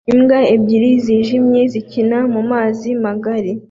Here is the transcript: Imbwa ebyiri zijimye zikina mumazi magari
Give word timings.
Imbwa 0.13 0.39
ebyiri 0.53 0.89
zijimye 1.03 1.61
zikina 1.71 2.17
mumazi 2.33 2.89
magari 3.03 3.51